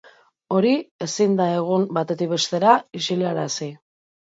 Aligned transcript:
Hori 0.53 0.71
ezin 1.07 1.35
da 1.41 1.47
egun 1.59 1.85
batetik 1.99 2.33
bestera 2.33 2.75
isilarazi. 3.03 3.71